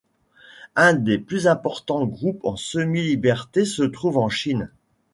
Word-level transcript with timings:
Un 0.75 0.95
des 0.95 1.19
plus 1.19 1.45
importants 1.45 2.07
groupes 2.07 2.43
en 2.43 2.55
semi-liberté 2.55 3.65
se 3.65 3.83
trouve 3.83 4.17
en 4.17 4.29
Chine. 4.29 4.71